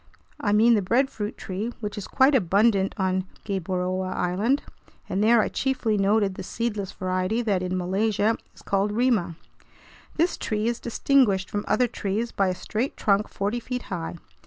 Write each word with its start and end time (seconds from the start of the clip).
I 0.39 0.51
mean 0.51 0.73
the 0.73 0.81
breadfruit 0.81 1.37
tree, 1.37 1.71
which 1.79 1.95
is 1.95 2.07
quite 2.07 2.33
abundant 2.33 2.95
on 2.97 3.25
Gueboroa 3.45 4.09
Island, 4.15 4.63
and 5.07 5.23
there 5.23 5.41
I 5.43 5.47
chiefly 5.47 5.95
noted 5.95 6.33
the 6.33 6.41
seedless 6.41 6.91
variety 6.91 7.43
that 7.43 7.61
in 7.61 7.77
Malaysia 7.77 8.35
is 8.55 8.63
called 8.63 8.91
"rima." 8.91 9.35
This 10.15 10.37
tree 10.37 10.65
is 10.67 10.79
distinguished 10.79 11.51
from 11.51 11.65
other 11.67 11.85
trees 11.85 12.31
by 12.31 12.47
a 12.47 12.55
straight 12.55 12.97
trunk 12.97 13.27
forty 13.27 13.59
feet 13.59 13.83
high. 13.93 14.15